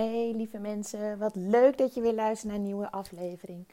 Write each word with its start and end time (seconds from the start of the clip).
Hey 0.00 0.32
lieve 0.34 0.58
mensen, 0.58 1.18
wat 1.18 1.36
leuk 1.36 1.78
dat 1.78 1.94
je 1.94 2.00
weer 2.00 2.14
luistert 2.14 2.48
naar 2.48 2.60
een 2.60 2.66
nieuwe 2.66 2.90
aflevering. 2.90 3.66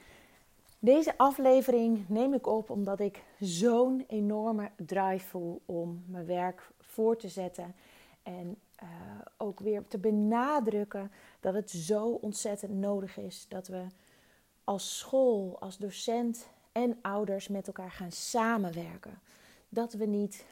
Deze 0.80 1.18
aflevering 1.18 2.10
neem 2.10 2.34
ik 2.34 2.48
op 2.48 2.70
omdat 2.70 3.00
ik 3.00 3.24
zo'n 3.40 4.04
enorme 4.08 4.72
drive 4.76 5.28
voel 5.28 5.62
om 5.66 6.04
mijn 6.08 6.26
werk 6.26 6.70
voor 6.80 7.18
te 7.18 7.28
zetten. 7.28 7.76
En 8.24 8.58
uh, 8.84 8.90
ook 9.38 9.60
weer 9.60 9.88
te 9.88 9.98
benadrukken 9.98 11.12
dat 11.40 11.54
het 11.54 11.72
zo 11.72 12.08
ontzettend 12.08 12.74
nodig 12.74 13.18
is 13.18 13.46
dat 13.50 13.68
we 13.68 13.86
als 14.64 14.98
school, 14.98 15.58
als 15.60 15.78
docent 15.78 16.50
en 16.72 16.98
ouders 17.02 17.48
met 17.48 17.68
elkaar 17.68 17.92
gaan 17.92 18.12
samenwerken. 18.12 19.20
Dat 19.70 19.94
we 19.94 20.06
niet 20.06 20.46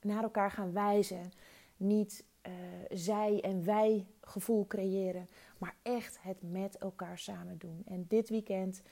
naar 0.00 0.22
elkaar 0.22 0.50
gaan 0.50 0.72
wijzen, 0.72 1.32
niet 1.76 2.24
uh, 2.46 2.52
zij 2.90 3.40
en 3.40 3.64
wij 3.64 4.06
gevoel 4.20 4.66
creëren, 4.66 5.28
maar 5.58 5.74
echt 5.82 6.18
het 6.20 6.36
met 6.40 6.78
elkaar 6.78 7.18
samen 7.18 7.58
doen. 7.58 7.82
En 7.86 8.04
dit 8.08 8.28
weekend 8.28 8.82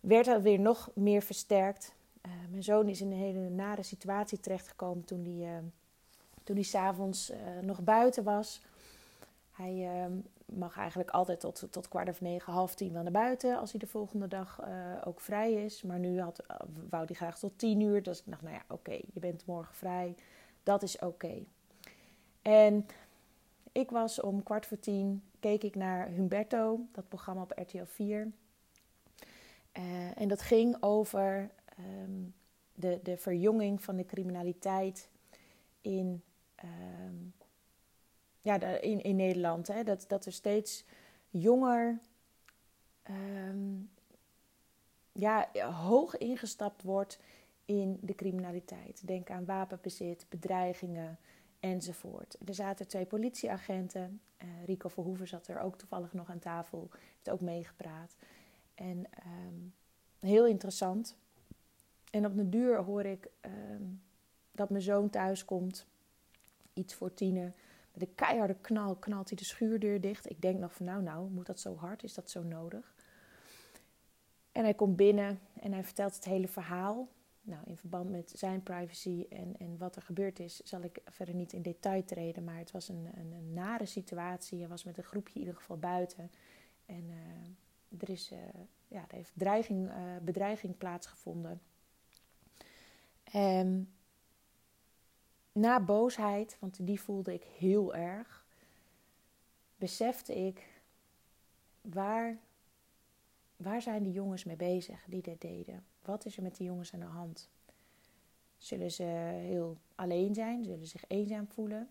werd 0.00 0.26
dat 0.26 0.42
weer 0.42 0.60
nog 0.60 0.90
meer 0.94 1.22
versterkt. 1.22 1.94
Uh, 2.26 2.32
mijn 2.50 2.62
zoon 2.62 2.88
is 2.88 3.00
in 3.00 3.10
een 3.12 3.18
hele 3.18 3.48
nare 3.48 3.82
situatie 3.82 4.40
terechtgekomen 4.40 5.04
toen 5.04 5.24
hij, 5.24 5.56
uh, 5.56 5.58
toen 6.44 6.56
hij 6.56 6.64
s'avonds 6.64 7.32
nog 7.62 7.82
buiten 7.82 8.24
was. 8.24 8.62
Hij 9.50 9.88
mag 10.44 10.76
eigenlijk 10.76 11.10
altijd 11.10 11.40
tot, 11.40 11.66
tot 11.70 11.88
kwart 11.88 12.08
of 12.08 12.20
negen, 12.20 12.52
half 12.52 12.74
tien 12.74 12.92
wel 12.92 13.02
naar 13.02 13.12
buiten 13.12 13.58
als 13.58 13.70
hij 13.70 13.80
de 13.80 13.86
volgende 13.86 14.28
dag 14.28 14.60
ook 15.04 15.20
vrij 15.20 15.52
is. 15.52 15.82
Maar 15.82 15.98
nu 15.98 16.20
had, 16.20 16.44
wou 16.90 17.04
hij 17.04 17.14
graag 17.14 17.38
tot 17.38 17.58
tien 17.58 17.80
uur. 17.80 18.02
Dus 18.02 18.18
ik 18.18 18.24
dacht, 18.26 18.42
nou 18.42 18.54
ja, 18.54 18.62
oké, 18.68 19.00
je 19.12 19.20
bent 19.20 19.46
morgen 19.46 19.74
vrij. 19.74 20.14
Dat 20.62 20.82
is 20.82 20.98
oké. 20.98 21.44
En 22.42 22.86
ik 23.72 23.90
was 23.90 24.20
om 24.20 24.42
kwart 24.42 24.66
voor 24.66 24.78
tien, 24.78 25.22
keek 25.40 25.62
ik 25.62 25.74
naar 25.74 26.08
Humberto, 26.08 26.80
dat 26.92 27.08
programma 27.08 27.42
op 27.42 27.52
RTL 27.56 27.84
4. 27.84 28.32
Uh, 29.78 30.20
en 30.20 30.28
dat 30.28 30.42
ging 30.42 30.76
over 30.80 31.50
um, 31.78 32.34
de, 32.74 33.00
de 33.02 33.16
verjonging 33.16 33.82
van 33.82 33.96
de 33.96 34.04
criminaliteit 34.04 35.08
in, 35.80 36.22
um, 36.64 37.34
ja, 38.40 38.60
in, 38.80 39.02
in 39.02 39.16
Nederland. 39.16 39.66
Hè? 39.66 39.82
Dat, 39.82 40.04
dat 40.08 40.26
er 40.26 40.32
steeds 40.32 40.84
jonger, 41.30 41.98
um, 43.10 43.90
ja, 45.12 45.48
hoog 45.70 46.16
ingestapt 46.16 46.82
wordt 46.82 47.18
in 47.64 47.98
de 48.02 48.14
criminaliteit. 48.14 49.06
Denk 49.06 49.30
aan 49.30 49.44
wapenbezit, 49.44 50.26
bedreigingen, 50.28 51.18
enzovoort. 51.60 52.36
Er 52.44 52.54
zaten 52.54 52.88
twee 52.88 53.06
politieagenten. 53.06 54.20
Uh, 54.42 54.64
Rico 54.66 54.88
Verhoeven 54.88 55.28
zat 55.28 55.48
er 55.48 55.60
ook 55.60 55.78
toevallig 55.78 56.12
nog 56.12 56.30
aan 56.30 56.38
tafel. 56.38 56.88
Heeft 56.90 57.30
ook 57.30 57.40
meegepraat. 57.40 58.16
En 58.74 59.06
um, 59.26 59.74
heel 60.20 60.46
interessant. 60.46 61.16
En 62.10 62.26
op 62.26 62.36
de 62.36 62.48
duur 62.48 62.82
hoor 62.82 63.04
ik 63.04 63.28
um, 63.40 64.02
dat 64.52 64.70
mijn 64.70 64.82
zoon 64.82 65.10
thuis 65.10 65.44
komt. 65.44 65.86
Iets 66.72 66.94
voor 66.94 67.14
tiener. 67.14 67.52
Met 67.92 68.02
een 68.02 68.14
keiharde 68.14 68.56
knal 68.60 68.94
knalt 68.94 69.28
hij 69.28 69.38
de 69.38 69.44
schuurdeur 69.44 70.00
dicht. 70.00 70.30
Ik 70.30 70.40
denk 70.42 70.58
nog 70.58 70.74
van 70.74 70.86
nou, 70.86 71.02
nou, 71.02 71.30
moet 71.30 71.46
dat 71.46 71.60
zo 71.60 71.76
hard? 71.76 72.02
Is 72.02 72.14
dat 72.14 72.30
zo 72.30 72.42
nodig? 72.42 72.94
En 74.52 74.62
hij 74.64 74.74
komt 74.74 74.96
binnen 74.96 75.40
en 75.60 75.72
hij 75.72 75.84
vertelt 75.84 76.14
het 76.14 76.24
hele 76.24 76.48
verhaal. 76.48 77.08
Nou, 77.48 77.62
in 77.64 77.76
verband 77.76 78.10
met 78.10 78.32
zijn 78.36 78.62
privacy 78.62 79.26
en, 79.30 79.56
en 79.58 79.78
wat 79.78 79.96
er 79.96 80.02
gebeurd 80.02 80.38
is, 80.38 80.56
zal 80.56 80.82
ik 80.82 81.00
verder 81.04 81.34
niet 81.34 81.52
in 81.52 81.62
detail 81.62 82.04
treden. 82.04 82.44
Maar 82.44 82.58
het 82.58 82.70
was 82.70 82.88
een, 82.88 83.08
een, 83.14 83.32
een 83.32 83.52
nare 83.52 83.86
situatie. 83.86 84.58
Hij 84.58 84.68
was 84.68 84.84
met 84.84 84.98
een 84.98 85.04
groepje 85.04 85.34
in 85.34 85.40
ieder 85.40 85.56
geval 85.56 85.78
buiten. 85.78 86.30
En 86.86 87.04
uh, 87.08 88.00
er, 88.02 88.10
is, 88.10 88.32
uh, 88.32 88.38
ja, 88.88 89.04
er 89.08 89.14
heeft 89.14 89.32
dreiging, 89.34 89.88
uh, 89.88 90.16
bedreiging 90.22 90.78
plaatsgevonden. 90.78 91.60
Um, 93.34 93.92
na 95.52 95.80
boosheid, 95.80 96.56
want 96.60 96.86
die 96.86 97.00
voelde 97.00 97.34
ik 97.34 97.42
heel 97.42 97.94
erg, 97.94 98.44
besefte 99.76 100.46
ik 100.46 100.80
waar, 101.80 102.38
waar 103.56 103.82
zijn 103.82 104.02
die 104.02 104.12
jongens 104.12 104.44
mee 104.44 104.56
bezig 104.56 105.04
die 105.06 105.22
dit 105.22 105.40
deden. 105.40 105.84
Wat 106.08 106.24
is 106.24 106.36
er 106.36 106.42
met 106.42 106.56
die 106.56 106.66
jongens 106.66 106.94
aan 106.94 107.00
de 107.00 107.06
hand? 107.06 107.48
Zullen 108.56 108.90
ze 108.90 109.02
heel 109.02 109.76
alleen 109.94 110.34
zijn? 110.34 110.64
Zullen 110.64 110.78
ze 110.78 110.86
zich 110.86 111.04
eenzaam 111.08 111.48
voelen? 111.48 111.88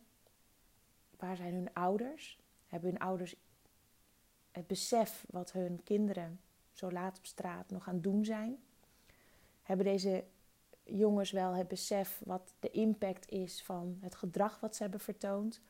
Waar 1.17 1.35
zijn 1.35 1.53
hun 1.53 1.73
ouders? 1.73 2.39
Hebben 2.67 2.89
hun 2.89 2.99
ouders 2.99 3.35
het 4.51 4.67
besef 4.67 5.25
wat 5.29 5.51
hun 5.51 5.83
kinderen 5.83 6.39
zo 6.71 6.91
laat 6.91 7.17
op 7.17 7.25
straat 7.25 7.69
nog 7.69 7.87
aan 7.87 7.93
het 7.93 8.03
doen 8.03 8.25
zijn? 8.25 8.57
Hebben 9.61 9.85
deze 9.85 10.23
jongens 10.83 11.31
wel 11.31 11.53
het 11.53 11.67
besef 11.67 12.21
wat 12.25 12.53
de 12.59 12.71
impact 12.71 13.29
is 13.29 13.63
van 13.63 13.97
het 14.01 14.15
gedrag 14.15 14.59
wat 14.59 14.75
ze 14.75 14.81
hebben 14.81 14.99
vertoond? 14.99 15.61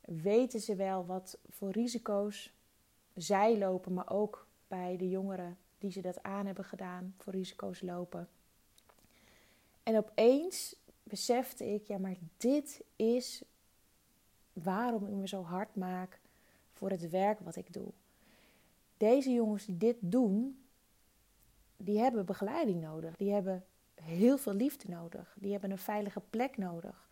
Weten 0.00 0.60
ze 0.60 0.74
wel 0.74 1.06
wat 1.06 1.38
voor 1.48 1.70
risico's 1.70 2.52
zij 3.14 3.58
lopen, 3.58 3.94
maar 3.94 4.10
ook 4.10 4.46
bij 4.68 4.96
de 4.96 5.08
jongeren 5.08 5.58
die 5.86 5.94
ze 5.94 6.08
dat 6.08 6.22
aan 6.22 6.46
hebben 6.46 6.64
gedaan, 6.64 7.14
voor 7.18 7.32
risico's 7.32 7.80
lopen. 7.80 8.28
En 9.82 9.96
opeens 9.96 10.76
besefte 11.02 11.64
ik, 11.74 11.86
ja, 11.86 11.98
maar 11.98 12.16
dit 12.36 12.84
is 12.96 13.42
waarom 14.52 15.06
ik 15.06 15.14
me 15.14 15.28
zo 15.28 15.42
hard 15.42 15.76
maak 15.76 16.20
voor 16.72 16.90
het 16.90 17.10
werk 17.10 17.40
wat 17.40 17.56
ik 17.56 17.72
doe. 17.72 17.92
Deze 18.96 19.32
jongens 19.32 19.66
die 19.66 19.76
dit 19.76 19.96
doen, 20.00 20.64
die 21.76 21.98
hebben 21.98 22.26
begeleiding 22.26 22.80
nodig. 22.80 23.16
Die 23.16 23.32
hebben 23.32 23.64
heel 23.94 24.38
veel 24.38 24.54
liefde 24.54 24.88
nodig. 24.88 25.36
Die 25.40 25.52
hebben 25.52 25.70
een 25.70 25.78
veilige 25.78 26.20
plek 26.30 26.56
nodig. 26.56 27.08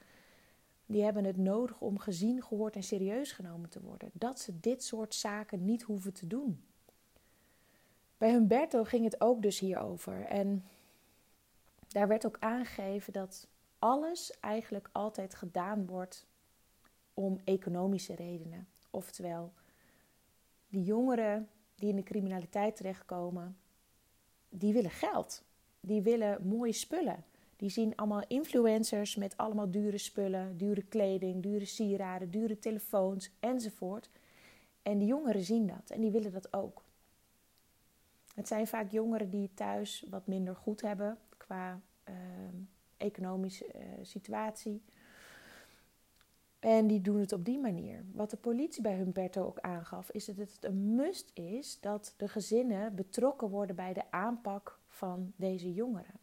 Die 0.87 1.03
hebben 1.03 1.25
het 1.25 1.37
nodig 1.37 1.81
om 1.81 1.99
gezien, 1.99 2.43
gehoord 2.43 2.77
en 2.77 2.83
serieus 2.83 3.33
genomen 3.33 3.69
te 3.69 3.81
worden. 3.81 4.11
Dat 4.13 4.41
ze 4.41 4.61
dit 4.61 4.85
soort 4.85 5.15
zaken 5.15 5.65
niet 5.65 5.83
hoeven 5.83 6.13
te 6.13 6.27
doen. 6.27 6.65
Bij 8.25 8.33
Humberto 8.33 8.85
ging 8.85 9.05
het 9.05 9.21
ook 9.21 9.43
dus 9.43 9.59
hierover. 9.59 10.25
En 10.25 10.65
daar 11.89 12.09
werd 12.09 12.27
ook 12.27 12.37
aangegeven 12.41 13.13
dat 13.13 13.49
alles 13.79 14.41
eigenlijk 14.41 14.89
altijd 14.93 15.35
gedaan 15.35 15.87
wordt 15.87 16.27
om 17.15 17.41
economische 17.45 18.15
redenen. 18.15 18.69
Oftewel, 18.91 19.53
die 20.69 20.83
jongeren 20.83 21.49
die 21.75 21.89
in 21.89 21.97
de 21.97 22.03
criminaliteit 22.03 22.77
terechtkomen, 22.77 23.57
die 24.49 24.73
willen 24.73 24.91
geld. 24.91 25.45
Die 25.81 26.03
willen 26.03 26.47
mooie 26.47 26.73
spullen. 26.73 27.25
Die 27.57 27.71
zien 27.71 27.97
allemaal 27.97 28.25
influencers 28.27 29.17
met 29.17 29.37
allemaal 29.37 29.71
dure 29.71 29.99
spullen, 29.99 30.57
dure 30.57 30.83
kleding, 30.83 31.43
dure 31.43 31.65
sieraden, 31.65 32.31
dure 32.31 32.59
telefoons 32.59 33.31
enzovoort. 33.41 34.11
En 34.83 34.99
die 34.99 35.09
jongeren 35.09 35.45
zien 35.45 35.67
dat 35.67 35.91
en 35.91 36.01
die 36.01 36.11
willen 36.11 36.33
dat 36.33 36.53
ook. 36.53 36.85
Het 38.35 38.49
zijn 38.49 38.67
vaak 38.67 38.91
jongeren 38.91 39.31
die 39.31 39.51
thuis 39.55 40.07
wat 40.11 40.27
minder 40.27 40.57
goed 40.57 40.81
hebben 40.81 41.19
qua 41.37 41.81
uh, 42.09 42.15
economische 42.97 43.67
uh, 43.75 43.83
situatie. 44.03 44.83
En 46.59 46.87
die 46.87 47.01
doen 47.01 47.21
het 47.21 47.33
op 47.33 47.45
die 47.45 47.59
manier. 47.59 48.05
Wat 48.13 48.31
de 48.31 48.37
politie 48.37 48.83
bij 48.83 48.97
Humberto 48.97 49.45
ook 49.45 49.61
aangaf, 49.61 50.11
is 50.11 50.25
dat 50.25 50.37
het 50.37 50.65
een 50.65 50.95
must 50.95 51.31
is 51.35 51.81
dat 51.81 52.15
de 52.17 52.29
gezinnen 52.29 52.95
betrokken 52.95 53.49
worden 53.49 53.77
bij 53.77 53.93
de 53.93 54.11
aanpak 54.11 54.79
van 54.89 55.33
deze 55.37 55.73
jongeren. 55.73 56.21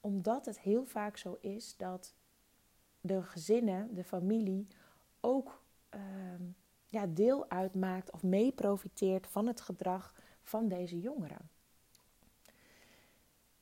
Omdat 0.00 0.46
het 0.46 0.60
heel 0.60 0.84
vaak 0.84 1.16
zo 1.16 1.38
is 1.40 1.76
dat 1.76 2.14
de 3.00 3.22
gezinnen, 3.22 3.94
de 3.94 4.04
familie, 4.04 4.66
ook 5.20 5.62
uh, 5.94 6.00
ja, 6.86 7.06
deel 7.06 7.50
uitmaakt 7.50 8.10
of 8.10 8.22
mee 8.22 8.52
profiteert 8.52 9.26
van 9.26 9.46
het 9.46 9.60
gedrag 9.60 10.14
van 10.46 10.68
deze 10.68 11.00
jongeren. 11.00 11.48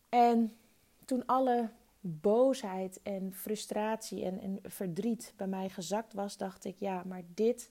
En 0.08 0.56
toen 1.04 1.26
alle 1.26 1.70
boosheid 2.00 3.00
en 3.02 3.32
frustratie 3.34 4.25
en, 4.25 4.40
en 4.40 4.58
verdriet 4.62 5.32
bij 5.36 5.46
mij 5.46 5.69
gezakt 5.69 6.12
was, 6.12 6.36
dacht 6.36 6.64
ik: 6.64 6.78
ja, 6.78 7.02
maar 7.06 7.22
dit 7.34 7.70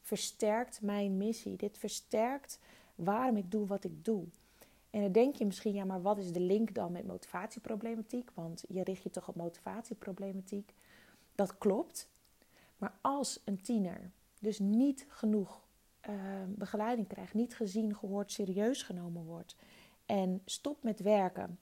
versterkt 0.00 0.82
mijn 0.82 1.16
missie. 1.16 1.56
Dit 1.56 1.78
versterkt 1.78 2.58
waarom 2.94 3.36
ik 3.36 3.50
doe 3.50 3.66
wat 3.66 3.84
ik 3.84 4.04
doe. 4.04 4.24
En 4.90 5.00
dan 5.00 5.12
denk 5.12 5.34
je 5.34 5.46
misschien, 5.46 5.74
ja, 5.74 5.84
maar 5.84 6.02
wat 6.02 6.18
is 6.18 6.32
de 6.32 6.40
link 6.40 6.74
dan 6.74 6.92
met 6.92 7.06
motivatieproblematiek? 7.06 8.30
Want 8.34 8.64
je 8.68 8.82
richt 8.82 9.02
je 9.02 9.10
toch 9.10 9.28
op 9.28 9.34
motivatieproblematiek. 9.36 10.74
Dat 11.34 11.58
klopt. 11.58 12.08
Maar 12.78 12.94
als 13.00 13.40
een 13.44 13.60
tiener 13.60 14.10
dus 14.40 14.58
niet 14.58 15.06
genoeg 15.08 15.63
uh, 16.08 16.14
begeleiding 16.48 17.08
krijgt, 17.08 17.34
niet 17.34 17.56
gezien, 17.56 17.96
gehoord, 17.96 18.32
serieus 18.32 18.82
genomen 18.82 19.24
wordt 19.24 19.56
en 20.06 20.42
stopt 20.44 20.82
met 20.82 21.00
werken, 21.00 21.58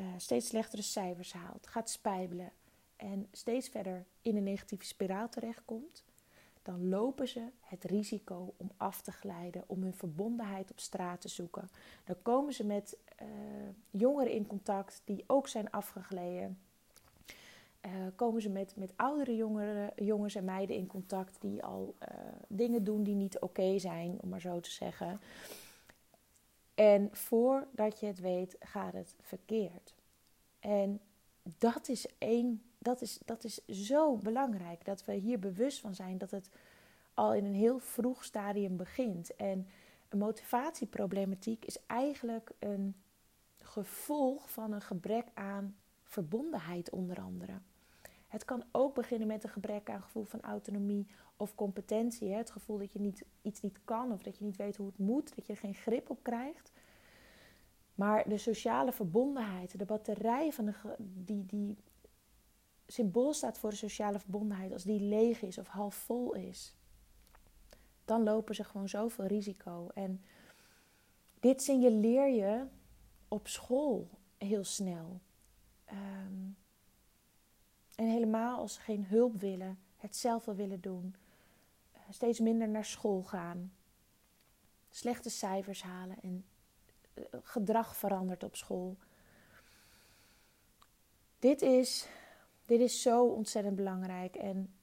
uh, 0.00 0.06
steeds 0.16 0.48
slechtere 0.48 0.82
cijfers 0.82 1.32
haalt, 1.32 1.66
gaat 1.66 1.90
spijbelen 1.90 2.52
en 2.96 3.28
steeds 3.32 3.68
verder 3.68 4.04
in 4.22 4.36
een 4.36 4.42
negatieve 4.42 4.84
spiraal 4.84 5.28
terechtkomt, 5.28 6.04
dan 6.62 6.88
lopen 6.88 7.28
ze 7.28 7.42
het 7.60 7.84
risico 7.84 8.54
om 8.56 8.70
af 8.76 9.00
te 9.00 9.12
glijden, 9.12 9.64
om 9.66 9.82
hun 9.82 9.94
verbondenheid 9.94 10.70
op 10.70 10.80
straat 10.80 11.20
te 11.20 11.28
zoeken. 11.28 11.70
Dan 12.04 12.16
komen 12.22 12.52
ze 12.52 12.66
met 12.66 12.98
uh, 13.22 13.28
jongeren 13.90 14.32
in 14.32 14.46
contact 14.46 15.02
die 15.04 15.24
ook 15.26 15.48
zijn 15.48 15.70
afgegleden. 15.70 16.58
Uh, 17.86 17.92
komen 18.14 18.42
ze 18.42 18.48
met, 18.48 18.76
met 18.76 18.92
oudere 18.96 19.36
jongeren, 19.36 19.92
jongens 19.96 20.34
en 20.34 20.44
meiden 20.44 20.76
in 20.76 20.86
contact 20.86 21.40
die 21.40 21.64
al 21.64 21.94
uh, 22.02 22.08
dingen 22.48 22.84
doen 22.84 23.02
die 23.02 23.14
niet 23.14 23.38
oké 23.40 23.78
zijn, 23.78 24.18
om 24.20 24.28
maar 24.28 24.40
zo 24.40 24.60
te 24.60 24.70
zeggen. 24.70 25.20
En 26.74 27.08
voordat 27.12 28.00
je 28.00 28.06
het 28.06 28.20
weet, 28.20 28.56
gaat 28.60 28.92
het 28.92 29.14
verkeerd. 29.20 29.94
En 30.60 31.00
dat 31.42 31.88
is 31.88 32.06
één 32.18 32.62
dat 32.86 33.00
is, 33.00 33.18
dat 33.24 33.44
is 33.44 33.64
zo 33.66 34.16
belangrijk 34.16 34.84
dat 34.84 35.04
we 35.04 35.12
hier 35.12 35.38
bewust 35.38 35.80
van 35.80 35.94
zijn 35.94 36.18
dat 36.18 36.30
het 36.30 36.50
al 37.14 37.34
in 37.34 37.44
een 37.44 37.54
heel 37.54 37.78
vroeg 37.78 38.24
stadium 38.24 38.76
begint. 38.76 39.36
En 39.36 39.66
een 40.08 40.18
motivatieproblematiek 40.18 41.64
is 41.64 41.78
eigenlijk 41.86 42.50
een 42.58 42.94
gevolg 43.58 44.50
van 44.50 44.72
een 44.72 44.82
gebrek 44.82 45.26
aan 45.34 45.76
verbondenheid, 46.02 46.90
onder 46.90 47.20
andere. 47.20 47.60
Het 48.36 48.44
kan 48.44 48.64
ook 48.72 48.94
beginnen 48.94 49.28
met 49.28 49.44
een 49.44 49.50
gebrek 49.50 49.90
aan 49.90 50.02
gevoel 50.02 50.24
van 50.24 50.40
autonomie 50.40 51.06
of 51.36 51.54
competentie. 51.54 52.32
Het 52.32 52.50
gevoel 52.50 52.78
dat 52.78 52.92
je 52.92 53.00
niet, 53.00 53.24
iets 53.42 53.60
niet 53.60 53.80
kan 53.84 54.12
of 54.12 54.22
dat 54.22 54.38
je 54.38 54.44
niet 54.44 54.56
weet 54.56 54.76
hoe 54.76 54.86
het 54.86 54.98
moet, 54.98 55.34
dat 55.36 55.46
je 55.46 55.52
er 55.52 55.58
geen 55.58 55.74
grip 55.74 56.10
op 56.10 56.22
krijgt. 56.22 56.72
Maar 57.94 58.28
de 58.28 58.38
sociale 58.38 58.92
verbondenheid, 58.92 59.78
de 59.78 59.84
batterij 59.84 60.52
van 60.52 60.64
de, 60.64 60.74
die, 60.98 61.46
die 61.46 61.76
symbool 62.86 63.32
staat 63.32 63.58
voor 63.58 63.70
de 63.70 63.76
sociale 63.76 64.18
verbondenheid, 64.18 64.72
als 64.72 64.84
die 64.84 65.00
leeg 65.00 65.42
is 65.42 65.58
of 65.58 65.66
half 65.66 65.94
vol 65.94 66.34
is, 66.34 66.74
dan 68.04 68.22
lopen 68.22 68.54
ze 68.54 68.64
gewoon 68.64 68.88
zoveel 68.88 69.26
risico. 69.26 69.88
En 69.94 70.24
dit 71.40 71.62
signaleer 71.62 72.28
je 72.28 72.66
op 73.28 73.48
school 73.48 74.08
heel 74.38 74.64
snel. 74.64 75.20
Ehm, 75.84 76.50
en 77.96 78.06
helemaal 78.06 78.58
als 78.58 78.74
ze 78.74 78.80
geen 78.80 79.04
hulp 79.06 79.40
willen, 79.40 79.78
het 79.96 80.16
zelf 80.16 80.44
wel 80.44 80.54
willen 80.54 80.80
doen, 80.80 81.14
uh, 81.94 82.00
steeds 82.10 82.40
minder 82.40 82.68
naar 82.68 82.84
school 82.84 83.22
gaan, 83.22 83.72
slechte 84.88 85.30
cijfers 85.30 85.82
halen 85.82 86.16
en 86.22 86.44
uh, 87.14 87.24
gedrag 87.42 87.96
verandert 87.96 88.42
op 88.44 88.56
school. 88.56 88.96
Dit 91.38 91.62
is 91.62 92.08
dit 92.66 92.80
is 92.80 93.02
zo 93.02 93.24
ontzettend 93.26 93.76
belangrijk. 93.76 94.36
En 94.36 94.74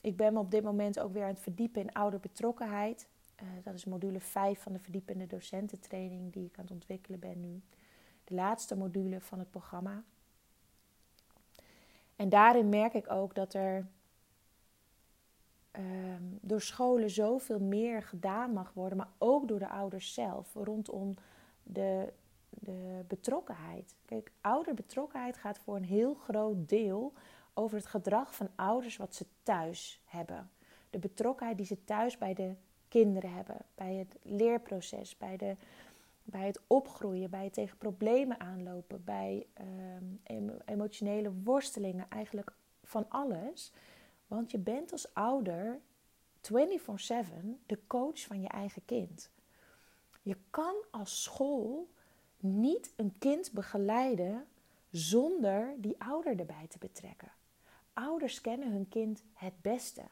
ik 0.00 0.16
ben 0.16 0.32
me 0.32 0.38
op 0.38 0.50
dit 0.50 0.62
moment 0.62 1.00
ook 1.00 1.12
weer 1.12 1.22
aan 1.22 1.28
het 1.28 1.40
verdiepen 1.40 1.82
in 1.82 1.92
ouderbetrokkenheid. 1.92 3.08
Uh, 3.42 3.48
dat 3.62 3.74
is 3.74 3.84
module 3.84 4.20
5 4.20 4.60
van 4.60 4.72
de 4.72 4.78
verdiepende 4.78 5.26
docententraining 5.26 6.32
die 6.32 6.44
ik 6.44 6.58
aan 6.58 6.64
het 6.64 6.72
ontwikkelen 6.72 7.20
ben 7.20 7.40
nu. 7.40 7.62
De 8.24 8.34
laatste 8.34 8.76
module 8.76 9.20
van 9.20 9.38
het 9.38 9.50
programma. 9.50 10.04
En 12.16 12.28
daarin 12.28 12.68
merk 12.68 12.94
ik 12.94 13.10
ook 13.10 13.34
dat 13.34 13.54
er 13.54 13.86
uh, 15.78 15.82
door 16.20 16.60
scholen 16.60 17.10
zoveel 17.10 17.60
meer 17.60 18.02
gedaan 18.02 18.52
mag 18.52 18.72
worden, 18.72 18.98
maar 18.98 19.12
ook 19.18 19.48
door 19.48 19.58
de 19.58 19.68
ouders 19.68 20.14
zelf, 20.14 20.54
rondom 20.54 21.14
de 21.62 22.12
de 22.60 23.04
betrokkenheid. 23.08 23.94
Kijk, 24.04 24.30
ouderbetrokkenheid 24.40 25.36
gaat 25.36 25.58
voor 25.58 25.76
een 25.76 25.84
heel 25.84 26.14
groot 26.14 26.68
deel 26.68 27.12
over 27.54 27.76
het 27.76 27.86
gedrag 27.86 28.34
van 28.34 28.48
ouders 28.54 28.96
wat 28.96 29.14
ze 29.14 29.26
thuis 29.42 30.00
hebben. 30.04 30.50
De 30.90 30.98
betrokkenheid 30.98 31.56
die 31.56 31.66
ze 31.66 31.84
thuis 31.84 32.18
bij 32.18 32.34
de 32.34 32.54
kinderen 32.88 33.32
hebben, 33.32 33.56
bij 33.74 33.94
het 33.94 34.16
leerproces, 34.22 35.16
bij, 35.16 35.36
de, 35.36 35.56
bij 36.24 36.46
het 36.46 36.60
opgroeien, 36.66 37.30
bij 37.30 37.44
het 37.44 37.52
tegen 37.52 37.78
problemen 37.78 38.40
aanlopen, 38.40 39.04
bij 39.04 39.46
ehm, 39.52 40.48
emotionele 40.64 41.32
worstelingen, 41.42 42.06
eigenlijk 42.08 42.52
van 42.82 43.06
alles. 43.08 43.72
Want 44.26 44.50
je 44.50 44.58
bent 44.58 44.92
als 44.92 45.14
ouder 45.14 45.80
24/7 46.40 47.60
de 47.66 47.78
coach 47.86 48.20
van 48.20 48.40
je 48.40 48.48
eigen 48.48 48.84
kind. 48.84 49.30
Je 50.22 50.36
kan 50.50 50.74
als 50.90 51.22
school 51.22 51.88
niet 52.38 52.92
een 52.96 53.18
kind 53.18 53.52
begeleiden 53.52 54.46
zonder 54.90 55.74
die 55.78 55.94
ouder 55.98 56.38
erbij 56.38 56.66
te 56.68 56.78
betrekken. 56.78 57.32
Ouders 57.92 58.40
kennen 58.40 58.72
hun 58.72 58.88
kind 58.88 59.22
het 59.32 59.62
beste. 59.62 60.02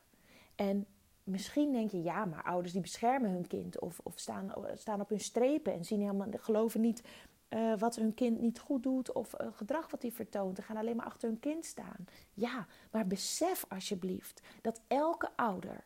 En 0.55 0.87
misschien 1.25 1.73
denk 1.73 1.91
je, 1.91 2.03
ja, 2.03 2.25
maar 2.25 2.43
ouders 2.43 2.73
die 2.73 2.83
beschermen 2.83 3.31
hun 3.31 3.47
kind 3.47 3.81
of, 3.81 4.01
of 4.03 4.19
staan, 4.19 4.53
staan 4.75 5.01
op 5.01 5.09
hun 5.09 5.21
strepen 5.21 5.73
en 5.73 5.85
zien 5.85 6.01
helemaal, 6.01 6.29
geloven 6.31 6.81
niet 6.81 7.03
uh, 7.49 7.79
wat 7.79 7.97
hun 7.97 8.15
kind 8.15 8.41
niet 8.41 8.59
goed 8.59 8.83
doet 8.83 9.13
of 9.13 9.41
uh, 9.41 9.47
gedrag 9.53 9.91
wat 9.91 10.03
hij 10.03 10.13
vertoont. 10.13 10.57
Ze 10.57 10.63
gaan 10.63 10.77
alleen 10.77 10.97
maar 10.97 11.07
achter 11.07 11.29
hun 11.29 11.41
kind 11.41 11.65
staan. 11.65 12.07
Ja, 12.35 12.67
maar 12.91 13.07
besef 13.07 13.65
alsjeblieft 13.69 14.43
dat 14.61 14.81
elke 14.87 15.31
ouder 15.37 15.85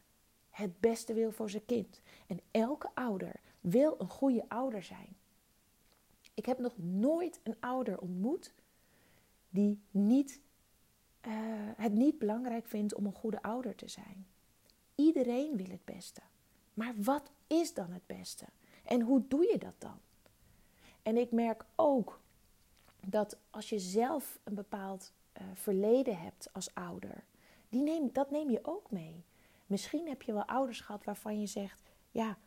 het 0.50 0.81
beste 0.81 1.15
wil 1.15 1.33
voor 1.33 1.50
zijn 1.50 1.65
kind. 1.65 2.00
En 2.27 2.41
elke 2.50 2.91
ouder 2.94 3.32
wil 3.61 3.94
een 3.99 4.09
goede 4.09 4.44
ouder 4.49 4.82
zijn. 4.82 5.17
Ik 6.35 6.47
heb 6.47 6.59
nog 6.59 6.79
nooit 6.79 7.41
een 7.43 7.56
ouder 7.61 7.99
ontmoet 7.99 8.55
die 9.49 9.81
niet, 9.91 10.41
uh, 11.27 11.32
het 11.77 11.93
niet 11.93 12.19
belangrijk 12.19 12.67
vindt 12.67 12.94
om 12.94 13.06
een 13.06 13.12
goede 13.12 13.43
ouder 13.43 13.75
te 13.75 13.89
zijn. 13.89 14.27
Iedereen 14.96 15.56
wil 15.56 15.70
het 15.70 15.84
beste. 15.84 16.20
Maar 16.75 16.94
wat 16.96 17.31
is 17.46 17.75
dan 17.75 17.90
het 17.90 18.06
beste? 18.06 18.44
En 18.84 19.00
hoe 19.00 19.25
doe 19.28 19.46
je 19.52 19.58
dat 19.58 19.75
dan? 19.78 19.98
En 21.02 21.16
ik 21.16 21.31
merk 21.31 21.64
ook 21.75 22.20
dat 23.06 23.37
als 23.50 23.69
je 23.69 23.78
zelf 23.78 24.38
een 24.44 24.54
bepaald 24.54 25.12
uh, 25.40 25.46
verleden 25.54 26.19
hebt 26.19 26.48
als 26.52 26.75
ouder, 26.75 27.25
die 27.69 27.82
neem, 27.82 28.12
dat 28.12 28.31
neem 28.31 28.50
je 28.50 28.60
ook 28.62 28.90
mee. 28.90 29.25
Misschien 29.66 30.08
heb 30.08 30.22
je 30.22 30.32
wel 30.32 30.44
ouders 30.44 30.81
gehad 30.81 31.04
waarvan 31.04 31.40
je 31.40 31.46
zegt: 31.46 31.82
Ja, 32.10 32.38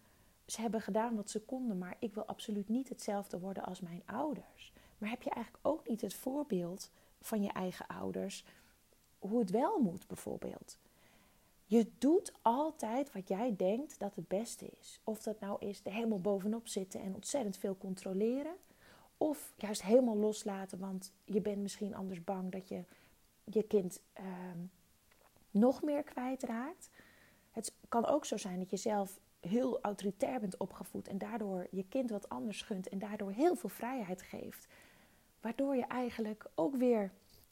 ze 0.45 0.61
hebben 0.61 0.81
gedaan 0.81 1.15
wat 1.15 1.29
ze 1.29 1.41
konden, 1.41 1.77
maar 1.77 1.95
ik 1.99 2.13
wil 2.13 2.25
absoluut 2.25 2.69
niet 2.69 2.89
hetzelfde 2.89 3.39
worden 3.39 3.63
als 3.63 3.79
mijn 3.79 4.03
ouders. 4.05 4.73
Maar 4.97 5.09
heb 5.09 5.21
je 5.21 5.29
eigenlijk 5.29 5.67
ook 5.67 5.87
niet 5.87 6.01
het 6.01 6.13
voorbeeld 6.13 6.91
van 7.21 7.41
je 7.41 7.51
eigen 7.51 7.87
ouders, 7.87 8.45
hoe 9.19 9.39
het 9.39 9.49
wel 9.49 9.79
moet 9.79 10.07
bijvoorbeeld? 10.07 10.77
Je 11.69 11.91
doet 11.97 12.31
altijd 12.41 13.11
wat 13.11 13.27
jij 13.27 13.55
denkt 13.55 13.99
dat 13.99 14.15
het 14.15 14.27
beste 14.27 14.69
is. 14.79 14.99
Of 15.03 15.23
dat 15.23 15.39
nou 15.39 15.65
is 15.65 15.81
er 15.83 15.91
helemaal 15.91 16.19
bovenop 16.19 16.67
zitten 16.67 17.01
en 17.01 17.15
ontzettend 17.15 17.57
veel 17.57 17.77
controleren. 17.77 18.55
Of 19.17 19.53
juist 19.57 19.83
helemaal 19.83 20.17
loslaten, 20.17 20.79
want 20.79 21.13
je 21.25 21.41
bent 21.41 21.61
misschien 21.61 21.95
anders 21.95 22.23
bang 22.23 22.51
dat 22.51 22.67
je 22.67 22.83
je 23.43 23.63
kind 23.63 24.01
ehm, 24.13 24.57
nog 25.51 25.81
meer 25.83 26.03
kwijtraakt. 26.03 26.89
Het 27.51 27.73
kan 27.89 28.05
ook 28.05 28.25
zo 28.25 28.37
zijn 28.37 28.59
dat 28.59 28.69
je 28.69 28.77
zelf 28.77 29.19
heel 29.39 29.81
autoritair 29.81 30.39
bent 30.39 30.57
opgevoed 30.57 31.07
en 31.07 31.17
daardoor 31.17 31.67
je 31.71 31.85
kind 31.89 32.09
wat 32.09 32.29
anders 32.29 32.61
gunt 32.61 32.89
en 32.89 32.99
daardoor 32.99 33.31
heel 33.31 33.55
veel 33.55 33.69
vrijheid 33.69 34.21
geeft. 34.21 34.67
Waardoor 35.41 35.75
je 35.75 35.85
eigenlijk 35.85 36.45
ook 36.55 36.75
weer 36.75 37.11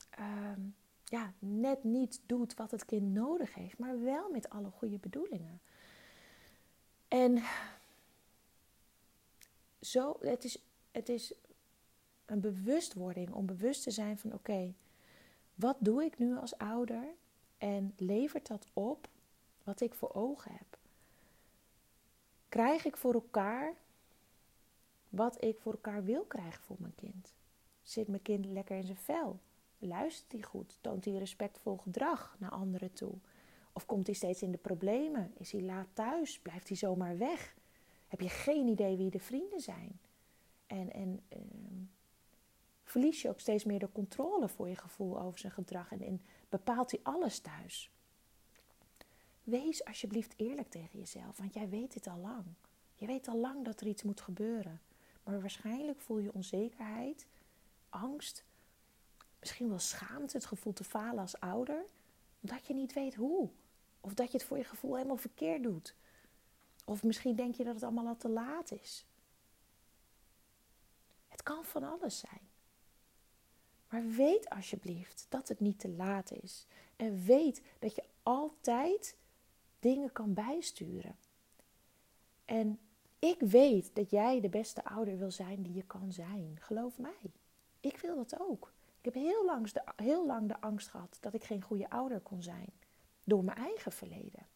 ehm, 0.09 0.61
ja, 1.09 1.33
net 1.39 1.83
niet 1.83 2.21
doet 2.25 2.53
wat 2.53 2.71
het 2.71 2.85
kind 2.85 3.13
nodig 3.13 3.53
heeft, 3.53 3.77
maar 3.77 4.03
wel 4.03 4.29
met 4.29 4.49
alle 4.49 4.69
goede 4.69 4.97
bedoelingen. 4.97 5.61
En 7.07 7.43
zo, 9.81 10.17
het 10.19 10.43
is, 10.43 10.63
het 10.91 11.09
is 11.09 11.33
een 12.25 12.39
bewustwording 12.39 13.31
om 13.31 13.45
bewust 13.45 13.83
te 13.83 13.91
zijn 13.91 14.17
van 14.17 14.33
oké, 14.33 14.73
wat 15.55 15.77
doe 15.79 16.03
ik 16.03 16.17
nu 16.17 16.37
als 16.37 16.57
ouder 16.57 17.03
en 17.57 17.93
levert 17.97 18.47
dat 18.47 18.67
op 18.73 19.07
wat 19.63 19.81
ik 19.81 19.93
voor 19.93 20.13
ogen 20.13 20.51
heb? 20.51 20.77
Krijg 22.49 22.85
ik 22.85 22.97
voor 22.97 23.13
elkaar 23.13 23.73
wat 25.09 25.43
ik 25.43 25.59
voor 25.59 25.71
elkaar 25.71 26.03
wil 26.03 26.23
krijgen 26.23 26.63
voor 26.63 26.75
mijn 26.79 26.95
kind? 26.95 27.33
Zit 27.83 28.07
mijn 28.07 28.21
kind 28.21 28.45
lekker 28.45 28.77
in 28.77 28.83
zijn 28.83 28.97
vel? 28.97 29.39
Luistert 29.77 30.31
hij 30.31 30.41
goed? 30.41 30.77
Toont 30.81 31.05
hij 31.05 31.13
respectvol 31.13 31.77
gedrag 31.77 32.35
naar 32.39 32.51
anderen 32.51 32.93
toe? 32.93 33.13
Of 33.73 33.85
komt 33.85 34.05
hij 34.05 34.15
steeds 34.15 34.41
in 34.41 34.51
de 34.51 34.57
problemen? 34.57 35.31
Is 35.37 35.51
hij 35.51 35.61
laat 35.61 35.87
thuis? 35.93 36.39
Blijft 36.39 36.67
hij 36.67 36.77
zomaar 36.77 37.17
weg? 37.17 37.55
Heb 38.07 38.21
je 38.21 38.29
geen 38.29 38.67
idee 38.67 38.97
wie 38.97 39.09
de 39.09 39.19
vrienden 39.19 39.59
zijn? 39.59 39.99
En, 40.67 40.93
en 40.93 41.21
uh, 41.29 41.39
verlies 42.83 43.21
je 43.21 43.29
ook 43.29 43.39
steeds 43.39 43.63
meer 43.63 43.79
de 43.79 43.91
controle 43.91 44.49
voor 44.49 44.69
je 44.69 44.75
gevoel 44.75 45.21
over 45.21 45.39
zijn 45.39 45.53
gedrag 45.53 45.91
en, 45.91 46.01
en 46.01 46.21
bepaalt 46.49 46.91
hij 46.91 46.99
alles 47.03 47.39
thuis? 47.39 47.91
Wees 49.43 49.85
alsjeblieft 49.85 50.33
eerlijk 50.37 50.69
tegen 50.69 50.99
jezelf, 50.99 51.37
want 51.37 51.53
jij 51.53 51.69
weet 51.69 51.93
dit 51.93 52.07
al 52.07 52.17
lang. 52.17 52.45
Je 52.95 53.05
weet 53.05 53.27
al 53.27 53.37
lang 53.37 53.65
dat 53.65 53.81
er 53.81 53.87
iets 53.87 54.03
moet 54.03 54.21
gebeuren. 54.21 54.81
Maar 55.23 55.41
waarschijnlijk 55.41 56.01
voel 56.01 56.17
je 56.17 56.33
onzekerheid, 56.33 57.27
angst, 57.89 58.45
misschien 59.47 59.69
wel 59.69 59.79
schaamte, 59.79 60.37
het 60.37 60.45
gevoel 60.45 60.73
te 60.73 60.83
falen 60.83 61.19
als 61.19 61.39
ouder, 61.39 61.85
omdat 62.41 62.65
je 62.65 62.73
niet 62.73 62.93
weet 62.93 63.15
hoe. 63.15 63.49
Of 64.01 64.13
dat 64.13 64.31
je 64.31 64.37
het 64.37 64.47
voor 64.47 64.57
je 64.57 64.63
gevoel 64.63 64.95
helemaal 64.95 65.17
verkeerd 65.17 65.63
doet. 65.63 65.95
Of 66.85 67.03
misschien 67.03 67.35
denk 67.35 67.55
je 67.55 67.63
dat 67.63 67.73
het 67.73 67.83
allemaal 67.83 68.07
al 68.07 68.17
te 68.17 68.29
laat 68.29 68.71
is. 68.71 69.05
Het 71.27 71.43
kan 71.43 71.65
van 71.65 71.83
alles 71.83 72.19
zijn. 72.19 72.41
Maar 73.89 74.07
weet 74.07 74.49
alsjeblieft 74.49 75.25
dat 75.29 75.47
het 75.47 75.59
niet 75.59 75.79
te 75.79 75.89
laat 75.89 76.31
is. 76.31 76.67
En 76.95 77.25
weet 77.25 77.61
dat 77.79 77.95
je 77.95 78.03
altijd 78.23 79.17
dingen 79.79 80.11
kan 80.11 80.33
bijsturen. 80.33 81.17
En 82.45 82.79
ik 83.19 83.39
weet 83.39 83.95
dat 83.95 84.09
jij 84.09 84.41
de 84.41 84.49
beste 84.49 84.83
ouder 84.83 85.17
wil 85.17 85.31
zijn 85.31 85.61
die 85.61 85.73
je 85.73 85.83
kan 85.83 86.11
zijn. 86.11 86.57
Geloof 86.59 86.97
mij. 86.97 87.31
Ik 87.79 87.97
wil 87.97 88.15
dat 88.15 88.39
ook. 88.39 88.75
Ik 89.07 89.13
heb 89.13 89.23
heel 89.23 89.45
lang, 89.45 89.71
de, 89.71 89.83
heel 89.95 90.25
lang 90.25 90.47
de 90.47 90.61
angst 90.61 90.87
gehad 90.87 91.17
dat 91.21 91.33
ik 91.33 91.43
geen 91.43 91.61
goede 91.61 91.89
ouder 91.89 92.19
kon 92.19 92.41
zijn. 92.41 92.69
Door 93.23 93.43
mijn 93.43 93.57
eigen 93.57 93.91
verleden. 93.91 94.47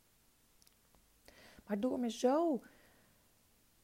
Maar 1.65 1.79
door 1.79 1.99
me 1.99 2.09
zo 2.09 2.63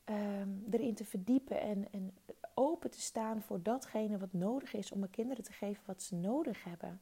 ehm, 0.03 0.49
erin 0.71 0.95
te 0.95 1.05
verdiepen 1.05 1.59
en, 1.59 1.91
en 1.91 2.17
open 2.53 2.91
te 2.91 3.01
staan 3.01 3.41
voor 3.41 3.63
datgene 3.63 4.17
wat 4.17 4.33
nodig 4.33 4.73
is 4.73 4.91
om 4.91 4.99
mijn 4.99 5.11
kinderen 5.11 5.43
te 5.43 5.51
geven 5.51 5.83
wat 5.85 6.01
ze 6.01 6.15
nodig 6.15 6.63
hebben, 6.63 7.01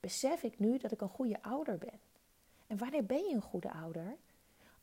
besef 0.00 0.42
ik 0.42 0.58
nu 0.58 0.78
dat 0.78 0.92
ik 0.92 1.00
een 1.00 1.08
goede 1.08 1.42
ouder 1.42 1.78
ben. 1.78 2.00
En 2.66 2.78
wanneer 2.78 3.06
ben 3.06 3.24
je 3.28 3.34
een 3.34 3.42
goede 3.42 3.72
ouder? 3.72 4.16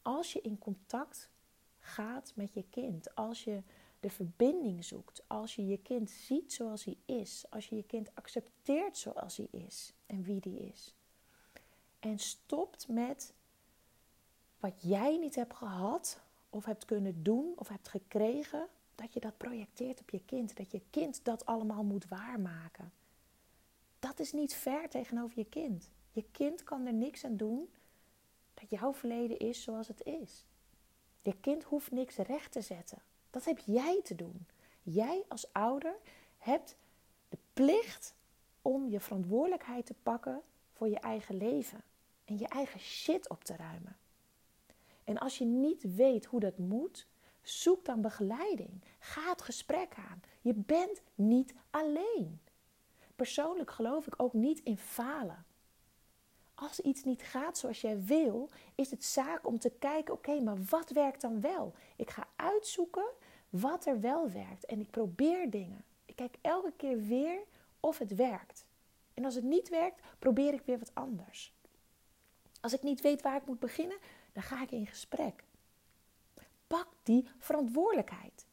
Als 0.01 0.33
je 0.33 0.41
in 0.41 0.57
contact 0.57 1.29
gaat 1.79 2.31
met 2.35 2.53
je 2.53 2.65
kind, 2.69 3.15
als 3.15 3.43
je 3.43 3.63
de 4.03 4.09
verbinding 4.09 4.85
zoekt, 4.85 5.23
als 5.27 5.55
je 5.55 5.67
je 5.67 5.77
kind 5.77 6.09
ziet 6.09 6.53
zoals 6.53 6.83
hij 6.83 6.97
is, 7.05 7.45
als 7.49 7.67
je 7.67 7.75
je 7.75 7.83
kind 7.83 8.15
accepteert 8.15 8.97
zoals 8.97 9.37
hij 9.37 9.47
is 9.51 9.93
en 10.05 10.23
wie 10.23 10.39
die 10.39 10.59
is. 10.59 10.95
En 11.99 12.19
stopt 12.19 12.87
met 12.87 13.33
wat 14.59 14.81
jij 14.81 15.17
niet 15.17 15.35
hebt 15.35 15.55
gehad 15.55 16.21
of 16.49 16.65
hebt 16.65 16.85
kunnen 16.85 17.23
doen 17.23 17.53
of 17.55 17.67
hebt 17.67 17.87
gekregen, 17.87 18.67
dat 18.95 19.13
je 19.13 19.19
dat 19.19 19.37
projecteert 19.37 19.99
op 19.99 20.09
je 20.09 20.25
kind, 20.25 20.57
dat 20.57 20.71
je 20.71 20.81
kind 20.89 21.25
dat 21.25 21.45
allemaal 21.45 21.83
moet 21.83 22.07
waarmaken. 22.07 22.91
Dat 23.99 24.19
is 24.19 24.31
niet 24.31 24.55
fair 24.55 24.89
tegenover 24.89 25.37
je 25.37 25.45
kind. 25.45 25.91
Je 26.11 26.25
kind 26.31 26.63
kan 26.63 26.85
er 26.85 26.93
niks 26.93 27.25
aan 27.25 27.37
doen 27.37 27.69
dat 28.53 28.69
jouw 28.69 28.93
verleden 28.93 29.39
is 29.39 29.63
zoals 29.63 29.87
het 29.87 30.03
is. 30.03 30.45
Je 31.21 31.39
kind 31.39 31.63
hoeft 31.63 31.91
niks 31.91 32.15
recht 32.15 32.51
te 32.51 32.61
zetten. 32.61 33.01
Dat 33.33 33.45
heb 33.45 33.59
jij 33.59 34.01
te 34.03 34.15
doen. 34.15 34.47
Jij 34.81 35.23
als 35.27 35.53
ouder 35.53 35.95
hebt 36.37 36.75
de 37.29 37.37
plicht 37.53 38.15
om 38.61 38.89
je 38.89 38.99
verantwoordelijkheid 38.99 39.85
te 39.85 39.93
pakken 40.03 40.41
voor 40.71 40.89
je 40.89 40.99
eigen 40.99 41.37
leven 41.37 41.83
en 42.25 42.37
je 42.37 42.47
eigen 42.47 42.79
shit 42.79 43.29
op 43.29 43.43
te 43.43 43.55
ruimen. 43.55 43.97
En 45.03 45.17
als 45.17 45.37
je 45.37 45.45
niet 45.45 45.95
weet 45.95 46.25
hoe 46.25 46.39
dat 46.39 46.57
moet, 46.57 47.07
zoek 47.41 47.85
dan 47.85 48.01
begeleiding. 48.01 48.83
Ga 48.99 49.29
het 49.29 49.41
gesprek 49.41 49.93
aan. 50.09 50.21
Je 50.41 50.53
bent 50.53 51.01
niet 51.15 51.53
alleen. 51.69 52.41
Persoonlijk 53.15 53.71
geloof 53.71 54.07
ik 54.07 54.13
ook 54.17 54.33
niet 54.33 54.59
in 54.59 54.77
falen. 54.77 55.45
Als 56.55 56.79
iets 56.79 57.03
niet 57.03 57.21
gaat 57.21 57.57
zoals 57.57 57.81
jij 57.81 58.03
wil, 58.03 58.49
is 58.75 58.91
het 58.91 59.03
zaak 59.03 59.47
om 59.47 59.59
te 59.59 59.69
kijken: 59.69 60.13
oké, 60.13 60.39
maar 60.39 60.57
wat 60.69 60.89
werkt 60.89 61.21
dan 61.21 61.41
wel? 61.41 61.73
Ik 61.95 62.09
ga 62.09 62.27
uitzoeken 62.35 63.05
wat 63.59 63.85
er 63.85 63.99
wel 63.99 64.29
werkt 64.29 64.65
en 64.65 64.79
ik 64.79 64.89
probeer 64.89 65.49
dingen. 65.49 65.83
Ik 66.05 66.15
kijk 66.15 66.37
elke 66.41 66.73
keer 66.77 67.01
weer 67.01 67.39
of 67.79 67.97
het 67.97 68.15
werkt. 68.15 68.65
En 69.13 69.25
als 69.25 69.35
het 69.35 69.43
niet 69.43 69.69
werkt, 69.69 70.01
probeer 70.19 70.53
ik 70.53 70.61
weer 70.65 70.79
wat 70.79 70.91
anders. 70.93 71.53
Als 72.61 72.73
ik 72.73 72.83
niet 72.83 73.01
weet 73.01 73.21
waar 73.21 73.35
ik 73.35 73.45
moet 73.45 73.59
beginnen, 73.59 73.97
dan 74.31 74.43
ga 74.43 74.61
ik 74.61 74.71
in 74.71 74.87
gesprek. 74.87 75.43
Pak 76.67 76.87
die 77.03 77.27
verantwoordelijkheid. 77.37 78.45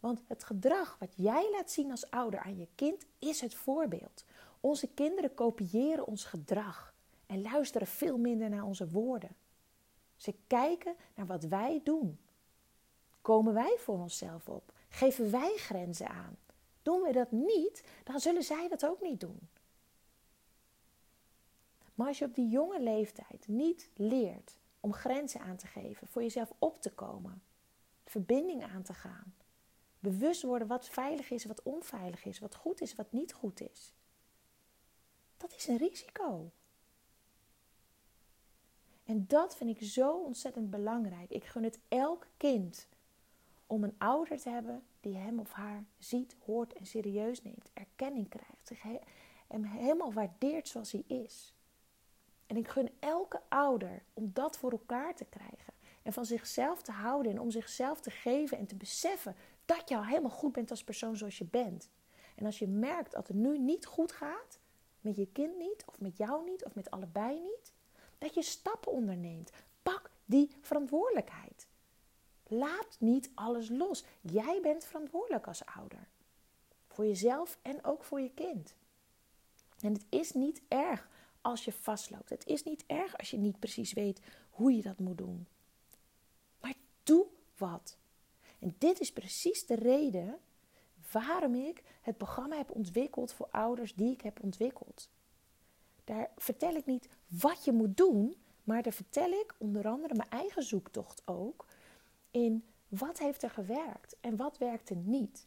Want 0.00 0.22
het 0.26 0.44
gedrag 0.44 0.96
wat 0.98 1.12
jij 1.16 1.50
laat 1.50 1.70
zien 1.70 1.90
als 1.90 2.10
ouder 2.10 2.40
aan 2.40 2.56
je 2.56 2.68
kind 2.74 3.06
is 3.18 3.40
het 3.40 3.54
voorbeeld. 3.54 4.24
Onze 4.60 4.88
kinderen 4.88 5.34
kopiëren 5.34 6.06
ons 6.06 6.24
gedrag 6.24 6.94
en 7.26 7.42
luisteren 7.42 7.86
veel 7.86 8.18
minder 8.18 8.50
naar 8.50 8.64
onze 8.64 8.88
woorden. 8.88 9.36
Ze 10.16 10.34
kijken 10.46 10.94
naar 11.14 11.26
wat 11.26 11.44
wij 11.44 11.80
doen. 11.84 12.18
Komen 13.24 13.54
wij 13.54 13.76
voor 13.78 13.98
onszelf 13.98 14.48
op? 14.48 14.72
Geven 14.88 15.30
wij 15.30 15.56
grenzen 15.56 16.08
aan? 16.08 16.36
Doen 16.82 17.02
we 17.02 17.12
dat 17.12 17.30
niet, 17.30 17.84
dan 18.04 18.20
zullen 18.20 18.42
zij 18.42 18.68
dat 18.68 18.86
ook 18.86 19.00
niet 19.00 19.20
doen. 19.20 19.48
Maar 21.94 22.06
als 22.06 22.18
je 22.18 22.24
op 22.24 22.34
die 22.34 22.48
jonge 22.48 22.80
leeftijd 22.80 23.48
niet 23.48 23.90
leert 23.94 24.58
om 24.80 24.92
grenzen 24.92 25.40
aan 25.40 25.56
te 25.56 25.66
geven, 25.66 26.06
voor 26.06 26.22
jezelf 26.22 26.52
op 26.58 26.80
te 26.80 26.90
komen, 26.90 27.42
verbinding 28.04 28.64
aan 28.64 28.82
te 28.82 28.94
gaan, 28.94 29.34
bewust 29.98 30.42
worden 30.42 30.68
wat 30.68 30.88
veilig 30.88 31.30
is, 31.30 31.44
wat 31.44 31.62
onveilig 31.62 32.24
is, 32.24 32.38
wat 32.38 32.54
goed 32.54 32.80
is, 32.80 32.94
wat 32.94 33.12
niet 33.12 33.32
goed 33.32 33.60
is, 33.60 33.92
dat 35.36 35.54
is 35.54 35.66
een 35.66 35.78
risico. 35.78 36.50
En 39.04 39.26
dat 39.26 39.56
vind 39.56 39.80
ik 39.80 39.88
zo 39.88 40.22
ontzettend 40.22 40.70
belangrijk. 40.70 41.30
Ik 41.30 41.44
gun 41.44 41.62
het 41.62 41.78
elk 41.88 42.26
kind 42.36 42.88
om 43.74 43.84
een 43.84 43.98
ouder 43.98 44.40
te 44.40 44.48
hebben 44.48 44.82
die 45.00 45.16
hem 45.16 45.38
of 45.38 45.52
haar 45.52 45.84
ziet, 45.98 46.36
hoort 46.44 46.72
en 46.72 46.86
serieus 46.86 47.42
neemt, 47.42 47.70
erkenning 47.72 48.28
krijgt, 48.28 48.66
zich 48.66 48.82
hem 49.46 49.64
helemaal 49.64 50.12
waardeert 50.12 50.68
zoals 50.68 50.92
hij 50.92 51.04
is. 51.06 51.54
En 52.46 52.56
ik 52.56 52.68
gun 52.68 52.90
elke 52.98 53.40
ouder 53.48 54.02
om 54.12 54.30
dat 54.32 54.58
voor 54.58 54.70
elkaar 54.70 55.14
te 55.14 55.24
krijgen. 55.24 55.72
En 56.02 56.12
van 56.12 56.24
zichzelf 56.24 56.82
te 56.82 56.92
houden 56.92 57.32
en 57.32 57.40
om 57.40 57.50
zichzelf 57.50 58.00
te 58.00 58.10
geven 58.10 58.58
en 58.58 58.66
te 58.66 58.74
beseffen 58.74 59.36
dat 59.64 59.88
je 59.88 59.96
al 59.96 60.04
helemaal 60.04 60.30
goed 60.30 60.52
bent 60.52 60.70
als 60.70 60.84
persoon 60.84 61.16
zoals 61.16 61.38
je 61.38 61.44
bent. 61.44 61.90
En 62.34 62.46
als 62.46 62.58
je 62.58 62.68
merkt 62.68 63.12
dat 63.12 63.28
het 63.28 63.36
nu 63.36 63.58
niet 63.58 63.86
goed 63.86 64.12
gaat, 64.12 64.58
met 65.00 65.16
je 65.16 65.26
kind 65.32 65.58
niet, 65.58 65.84
of 65.86 66.00
met 66.00 66.16
jou 66.16 66.44
niet, 66.44 66.64
of 66.64 66.74
met 66.74 66.90
allebei 66.90 67.40
niet, 67.40 67.72
dat 68.18 68.34
je 68.34 68.42
stappen 68.42 68.92
onderneemt. 68.92 69.50
Pak 69.82 70.10
die 70.24 70.50
verantwoordelijkheid. 70.60 71.66
Laat 72.48 72.96
niet 72.98 73.30
alles 73.34 73.68
los. 73.68 74.04
Jij 74.20 74.58
bent 74.62 74.84
verantwoordelijk 74.84 75.46
als 75.46 75.64
ouder. 75.64 76.08
Voor 76.88 77.06
jezelf 77.06 77.58
en 77.62 77.84
ook 77.84 78.04
voor 78.04 78.20
je 78.20 78.30
kind. 78.30 78.74
En 79.80 79.92
het 79.92 80.04
is 80.08 80.32
niet 80.32 80.62
erg 80.68 81.08
als 81.40 81.64
je 81.64 81.72
vastloopt. 81.72 82.30
Het 82.30 82.46
is 82.46 82.62
niet 82.62 82.84
erg 82.86 83.18
als 83.18 83.30
je 83.30 83.36
niet 83.36 83.58
precies 83.58 83.92
weet 83.92 84.20
hoe 84.50 84.76
je 84.76 84.82
dat 84.82 84.98
moet 84.98 85.18
doen. 85.18 85.46
Maar 86.60 86.74
doe 87.02 87.26
wat. 87.56 87.96
En 88.58 88.74
dit 88.78 89.00
is 89.00 89.12
precies 89.12 89.66
de 89.66 89.74
reden 89.74 90.38
waarom 91.12 91.54
ik 91.54 91.82
het 92.00 92.16
programma 92.16 92.56
heb 92.56 92.70
ontwikkeld 92.70 93.32
voor 93.32 93.48
ouders 93.50 93.94
die 93.94 94.12
ik 94.12 94.20
heb 94.20 94.42
ontwikkeld. 94.42 95.08
Daar 96.04 96.30
vertel 96.36 96.74
ik 96.74 96.86
niet 96.86 97.08
wat 97.26 97.64
je 97.64 97.72
moet 97.72 97.96
doen, 97.96 98.36
maar 98.64 98.82
daar 98.82 98.92
vertel 98.92 99.30
ik 99.30 99.54
onder 99.58 99.88
andere 99.88 100.14
mijn 100.14 100.30
eigen 100.30 100.62
zoektocht 100.62 101.22
ook 101.24 101.66
in 102.34 102.64
wat 102.88 103.18
heeft 103.18 103.42
er 103.42 103.50
gewerkt 103.50 104.16
en 104.20 104.36
wat 104.36 104.58
werkte 104.58 104.94
niet. 104.94 105.46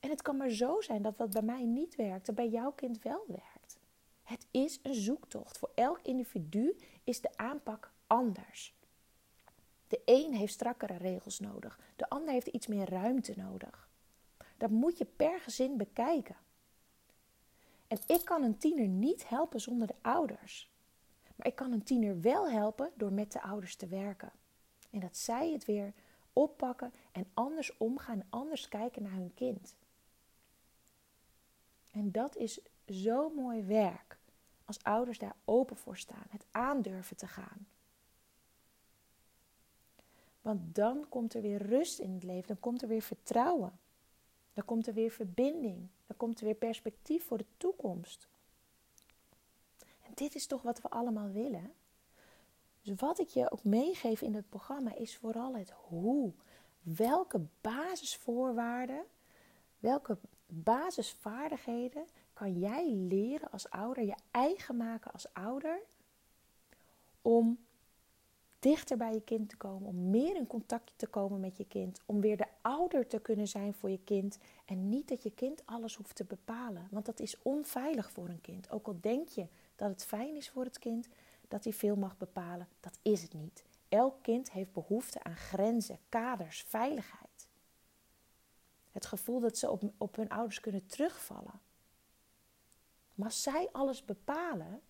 En 0.00 0.10
het 0.10 0.22
kan 0.22 0.36
maar 0.36 0.50
zo 0.50 0.80
zijn 0.80 1.02
dat 1.02 1.16
wat 1.16 1.30
bij 1.30 1.42
mij 1.42 1.64
niet 1.64 1.96
werkte, 1.96 2.32
bij 2.32 2.48
jouw 2.48 2.72
kind 2.72 3.02
wel 3.02 3.24
werkt. 3.26 3.78
Het 4.22 4.46
is 4.50 4.80
een 4.82 4.94
zoektocht. 4.94 5.58
Voor 5.58 5.70
elk 5.74 6.00
individu 6.02 6.76
is 7.04 7.20
de 7.20 7.36
aanpak 7.36 7.92
anders. 8.06 8.74
De 9.88 10.00
een 10.04 10.34
heeft 10.34 10.52
strakkere 10.52 10.96
regels 10.96 11.40
nodig, 11.40 11.80
de 11.96 12.08
ander 12.08 12.32
heeft 12.32 12.46
iets 12.46 12.66
meer 12.66 12.90
ruimte 12.90 13.34
nodig. 13.36 13.88
Dat 14.56 14.70
moet 14.70 14.98
je 14.98 15.04
per 15.04 15.40
gezin 15.40 15.76
bekijken. 15.76 16.36
En 17.86 17.98
ik 18.06 18.24
kan 18.24 18.42
een 18.42 18.58
tiener 18.58 18.88
niet 18.88 19.28
helpen 19.28 19.60
zonder 19.60 19.86
de 19.86 19.96
ouders. 20.02 20.72
Maar 21.36 21.46
ik 21.46 21.54
kan 21.54 21.72
een 21.72 21.82
tiener 21.82 22.20
wel 22.20 22.50
helpen 22.50 22.90
door 22.96 23.12
met 23.12 23.32
de 23.32 23.42
ouders 23.42 23.76
te 23.76 23.86
werken. 23.86 24.32
En 24.90 25.00
dat 25.00 25.16
zij 25.16 25.52
het 25.52 25.64
weer 25.64 25.92
oppakken 26.34 26.92
en 27.12 27.26
anders 27.34 27.76
omgaan, 27.76 28.24
anders 28.28 28.68
kijken 28.68 29.02
naar 29.02 29.12
hun 29.12 29.34
kind. 29.34 29.74
En 31.92 32.12
dat 32.12 32.36
is 32.36 32.60
zo 32.88 33.30
mooi 33.30 33.62
werk 33.62 34.18
als 34.64 34.82
ouders 34.82 35.18
daar 35.18 35.36
open 35.44 35.76
voor 35.76 35.96
staan, 35.96 36.26
het 36.28 36.44
aandurven 36.50 37.16
te 37.16 37.26
gaan. 37.26 37.66
Want 40.40 40.74
dan 40.74 41.08
komt 41.08 41.34
er 41.34 41.42
weer 41.42 41.62
rust 41.62 41.98
in 41.98 42.12
het 42.12 42.22
leven, 42.22 42.46
dan 42.46 42.60
komt 42.60 42.82
er 42.82 42.88
weer 42.88 43.02
vertrouwen, 43.02 43.78
dan 44.52 44.64
komt 44.64 44.86
er 44.86 44.94
weer 44.94 45.10
verbinding, 45.10 45.88
dan 46.06 46.16
komt 46.16 46.38
er 46.38 46.44
weer 46.44 46.54
perspectief 46.54 47.24
voor 47.24 47.38
de 47.38 47.46
toekomst. 47.56 48.28
En 50.02 50.12
dit 50.14 50.34
is 50.34 50.46
toch 50.46 50.62
wat 50.62 50.80
we 50.80 50.90
allemaal 50.90 51.30
willen? 51.30 51.72
Dus 52.84 53.00
wat 53.00 53.18
ik 53.18 53.28
je 53.28 53.50
ook 53.50 53.64
meegeef 53.64 54.22
in 54.22 54.34
het 54.34 54.48
programma 54.48 54.94
is 54.94 55.16
vooral 55.16 55.56
het 55.56 55.70
hoe. 55.70 56.32
Welke 56.82 57.46
basisvoorwaarden, 57.60 59.04
welke 59.78 60.18
basisvaardigheden 60.46 62.04
kan 62.32 62.58
jij 62.58 62.90
leren 62.94 63.50
als 63.50 63.70
ouder, 63.70 64.04
je 64.04 64.16
eigen 64.30 64.76
maken 64.76 65.12
als 65.12 65.32
ouder, 65.32 65.80
om 67.22 67.58
dichter 68.58 68.96
bij 68.96 69.12
je 69.12 69.20
kind 69.20 69.48
te 69.48 69.56
komen, 69.56 69.88
om 69.88 70.10
meer 70.10 70.36
in 70.36 70.46
contact 70.46 70.92
te 70.96 71.06
komen 71.06 71.40
met 71.40 71.56
je 71.56 71.66
kind, 71.66 72.00
om 72.06 72.20
weer 72.20 72.36
de 72.36 72.46
ouder 72.60 73.06
te 73.06 73.20
kunnen 73.20 73.48
zijn 73.48 73.74
voor 73.74 73.90
je 73.90 74.00
kind 74.04 74.38
en 74.64 74.88
niet 74.88 75.08
dat 75.08 75.22
je 75.22 75.30
kind 75.30 75.66
alles 75.66 75.96
hoeft 75.96 76.16
te 76.16 76.24
bepalen, 76.24 76.88
want 76.90 77.06
dat 77.06 77.20
is 77.20 77.42
onveilig 77.42 78.10
voor 78.10 78.28
een 78.28 78.40
kind. 78.40 78.70
Ook 78.70 78.86
al 78.86 78.96
denk 79.00 79.28
je 79.28 79.46
dat 79.76 79.90
het 79.90 80.04
fijn 80.04 80.36
is 80.36 80.50
voor 80.50 80.64
het 80.64 80.78
kind 80.78 81.08
dat 81.54 81.64
hij 81.64 81.72
veel 81.72 81.96
mag 81.96 82.16
bepalen, 82.16 82.68
dat 82.80 82.98
is 83.02 83.22
het 83.22 83.32
niet. 83.32 83.64
Elk 83.88 84.22
kind 84.22 84.50
heeft 84.50 84.72
behoefte 84.72 85.22
aan 85.22 85.36
grenzen, 85.36 85.98
kaders, 86.08 86.62
veiligheid. 86.62 87.48
Het 88.90 89.06
gevoel 89.06 89.40
dat 89.40 89.58
ze 89.58 89.70
op, 89.70 89.82
op 89.98 90.16
hun 90.16 90.28
ouders 90.28 90.60
kunnen 90.60 90.86
terugvallen. 90.86 91.60
Maar 93.14 93.26
als 93.26 93.42
zij 93.42 93.68
alles 93.72 94.04
bepalen, 94.04 94.82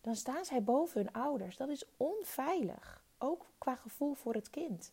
dan 0.00 0.16
staan 0.16 0.44
zij 0.44 0.62
boven 0.62 1.00
hun 1.00 1.12
ouders. 1.12 1.56
Dat 1.56 1.68
is 1.68 1.84
onveilig, 1.96 3.04
ook 3.18 3.46
qua 3.58 3.76
gevoel 3.76 4.14
voor 4.14 4.34
het 4.34 4.50
kind. 4.50 4.92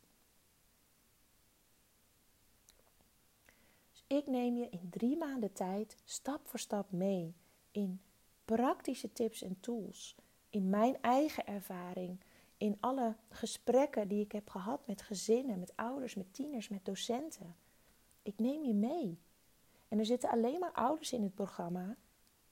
Dus 3.92 4.04
ik 4.08 4.28
neem 4.28 4.58
je 4.58 4.70
in 4.70 4.90
drie 4.90 5.18
maanden 5.18 5.54
tijd 5.54 5.98
stap 6.06 6.48
voor 6.48 6.60
stap 6.60 6.92
mee 6.92 7.36
in 7.72 8.02
praktische 8.46 9.14
tips 9.14 9.42
en 9.42 9.60
tools, 9.60 10.16
in 10.50 10.70
mijn 10.70 11.02
eigen 11.02 11.48
ervaring, 11.48 12.20
in 12.58 12.78
alle 12.80 13.16
gesprekken 13.30 14.08
die 14.08 14.24
ik 14.24 14.32
heb 14.32 14.50
gehad 14.50 14.88
met 14.88 15.02
gezinnen, 15.02 15.60
met 15.60 15.76
ouders, 15.76 16.16
met 16.16 16.34
tieners, 16.34 16.68
met 16.68 16.86
docenten. 16.86 17.56
Ik 18.22 18.40
neem 18.40 18.64
je 18.64 18.74
mee. 18.74 19.20
En 19.88 20.00
er 20.00 20.06
zitten 20.06 20.30
alleen 20.30 20.60
maar 20.60 20.72
ouders 20.72 21.14
in 21.14 21.24
het 21.24 21.36
programma 21.36 21.96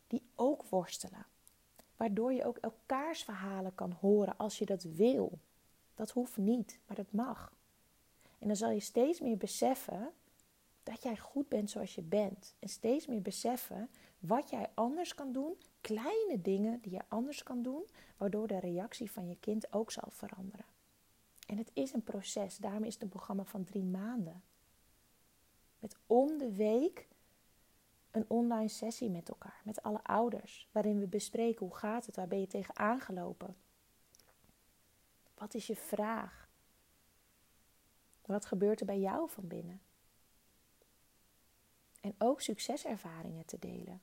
die 0.07 0.23
ook 0.35 0.63
worstelen. 0.63 1.25
Waardoor 1.95 2.33
je 2.33 2.45
ook 2.45 2.57
elkaars 2.57 3.23
verhalen 3.23 3.75
kan 3.75 3.91
horen 3.91 4.37
als 4.37 4.57
je 4.57 4.65
dat 4.65 4.83
wil. 4.83 5.39
Dat 5.95 6.11
hoeft 6.11 6.37
niet, 6.37 6.79
maar 6.87 6.95
dat 6.95 7.11
mag. 7.11 7.53
En 8.39 8.47
dan 8.47 8.57
zal 8.57 8.69
je 8.69 8.79
steeds 8.79 9.19
meer 9.19 9.37
beseffen 9.37 10.11
dat 10.83 11.03
jij 11.03 11.17
goed 11.17 11.49
bent 11.49 11.69
zoals 11.69 11.95
je 11.95 12.01
bent. 12.01 12.55
En 12.59 12.69
steeds 12.69 13.07
meer 13.07 13.21
beseffen 13.21 13.89
wat 14.19 14.49
jij 14.49 14.69
anders 14.73 15.15
kan 15.15 15.31
doen. 15.31 15.57
Kleine 15.83 16.41
dingen 16.41 16.79
die 16.81 16.91
je 16.91 17.01
anders 17.07 17.43
kan 17.43 17.61
doen, 17.61 17.85
waardoor 18.17 18.47
de 18.47 18.59
reactie 18.59 19.11
van 19.11 19.27
je 19.27 19.37
kind 19.39 19.73
ook 19.73 19.91
zal 19.91 20.09
veranderen. 20.09 20.65
En 21.47 21.57
het 21.57 21.71
is 21.73 21.93
een 21.93 22.03
proces, 22.03 22.57
daarom 22.57 22.83
is 22.83 22.93
het 22.93 23.03
een 23.03 23.09
programma 23.09 23.43
van 23.43 23.63
drie 23.63 23.83
maanden. 23.83 24.43
Met 25.79 25.97
om 26.07 26.37
de 26.37 26.51
week 26.55 27.07
een 28.11 28.25
online 28.27 28.67
sessie 28.67 29.09
met 29.09 29.29
elkaar, 29.29 29.61
met 29.63 29.83
alle 29.83 30.03
ouders, 30.03 30.67
waarin 30.71 30.99
we 30.99 31.07
bespreken 31.07 31.65
hoe 31.65 31.75
gaat 31.75 32.05
het, 32.05 32.15
waar 32.15 32.27
ben 32.27 32.39
je 32.39 32.47
tegen 32.47 32.75
aangelopen? 32.75 33.55
Wat 35.35 35.53
is 35.53 35.67
je 35.67 35.75
vraag? 35.75 36.49
Wat 38.25 38.45
gebeurt 38.45 38.79
er 38.79 38.85
bij 38.85 38.99
jou 38.99 39.29
van 39.29 39.47
binnen? 39.47 39.81
En 42.01 42.15
ook 42.17 42.41
succeservaringen 42.41 43.45
te 43.45 43.59
delen. 43.59 44.01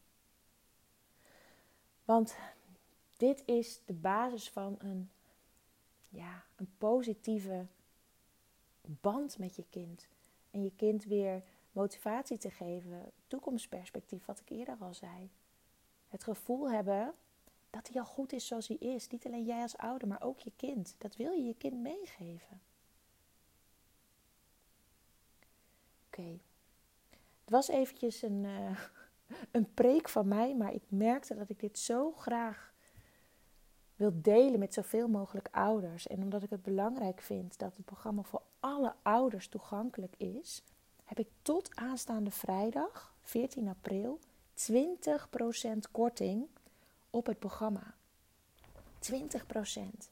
Want 2.11 2.37
dit 3.17 3.43
is 3.45 3.81
de 3.85 3.93
basis 3.93 4.50
van 4.50 4.76
een, 4.79 5.11
ja, 6.09 6.45
een 6.57 6.71
positieve 6.79 7.67
band 8.81 9.38
met 9.38 9.57
je 9.57 9.64
kind. 9.71 10.07
En 10.50 10.62
je 10.62 10.73
kind 10.76 11.05
weer 11.05 11.43
motivatie 11.73 12.38
te 12.38 12.50
geven, 12.50 13.11
toekomstperspectief, 13.26 14.25
wat 14.25 14.40
ik 14.40 14.50
eerder 14.50 14.76
al 14.81 14.95
zei. 14.95 15.31
Het 16.09 16.25
gevoel 16.25 16.71
hebben 16.71 17.14
dat 17.71 17.88
hij 17.88 18.00
al 18.00 18.07
goed 18.07 18.33
is 18.33 18.47
zoals 18.47 18.69
hij 18.69 18.76
is. 18.76 19.09
Niet 19.09 19.26
alleen 19.26 19.45
jij 19.45 19.62
als 19.62 19.76
ouder, 19.76 20.09
maar 20.09 20.23
ook 20.23 20.40
je 20.40 20.52
kind. 20.57 20.95
Dat 20.99 21.17
wil 21.17 21.33
je 21.33 21.45
je 21.45 21.55
kind 21.55 21.81
meegeven. 21.81 22.61
Oké. 26.07 26.38
Het 27.40 27.51
was 27.51 27.68
eventjes 27.68 28.23
een, 28.23 28.44
uh, 28.44 28.81
een 29.51 29.75
preek 29.75 30.09
van 30.09 30.29
mij, 30.29 30.57
maar 30.57 30.75
ik 30.75 30.83
merkte 30.88 31.35
dat 31.35 31.49
ik 31.49 31.61
dit 31.61 31.79
zo 31.79 32.12
graag 32.12 32.73
wil 33.97 34.12
delen 34.14 34.59
met 34.59 34.75
zoveel 34.75 35.09
mogelijk 35.09 35.49
ouders. 35.51 36.07
En 36.07 36.23
omdat 36.23 36.43
ik 36.43 36.51
het 36.51 36.62
belangrijk 36.62 37.21
vind 37.21 37.59
dat 37.59 37.77
het 37.77 37.85
programma 37.85 38.23
voor 38.23 38.43
alle 38.61 38.95
ouders 39.03 39.49
toegankelijk 39.49 40.14
is, 40.16 40.62
heb 41.05 41.19
ik 41.19 41.29
tot 41.43 41.77
aanstaande 41.77 42.31
vrijdag, 42.31 43.14
14 43.23 43.69
april, 43.69 44.19
20% 44.73 44.73
korting 45.90 46.47
op 47.11 47.27
het 47.27 47.38
programma. 47.38 47.95
20%. 49.12 50.11